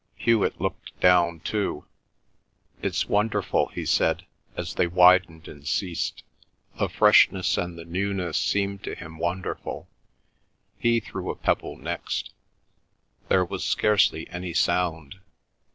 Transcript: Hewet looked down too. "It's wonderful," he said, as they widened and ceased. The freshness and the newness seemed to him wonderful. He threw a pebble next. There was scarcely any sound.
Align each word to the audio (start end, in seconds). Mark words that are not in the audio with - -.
Hewet 0.15 0.59
looked 0.59 0.99
down 0.99 1.41
too. 1.41 1.85
"It's 2.81 3.07
wonderful," 3.07 3.67
he 3.67 3.85
said, 3.85 4.25
as 4.57 4.73
they 4.73 4.87
widened 4.87 5.47
and 5.47 5.67
ceased. 5.67 6.23
The 6.79 6.89
freshness 6.89 7.55
and 7.55 7.77
the 7.77 7.85
newness 7.85 8.39
seemed 8.39 8.81
to 8.85 8.95
him 8.95 9.19
wonderful. 9.19 9.87
He 10.79 11.01
threw 11.01 11.29
a 11.29 11.35
pebble 11.35 11.77
next. 11.77 12.33
There 13.29 13.45
was 13.45 13.63
scarcely 13.63 14.27
any 14.31 14.55
sound. 14.55 15.19